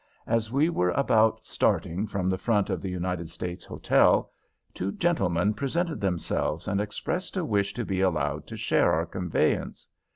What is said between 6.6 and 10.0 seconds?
and expressed a wish to be allowed to share our conveyance.